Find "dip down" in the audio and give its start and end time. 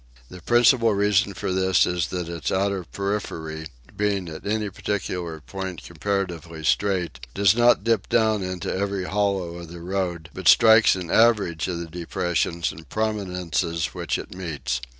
7.83-8.41